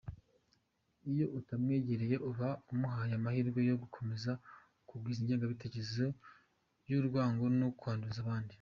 [1.11, 4.31] Iyo utamwegereye uba umuhaye amahirwe yo gukomeza
[4.87, 6.05] gukwiza ingengabitekerezo
[6.89, 8.49] y’urwango no kwanduza abandi.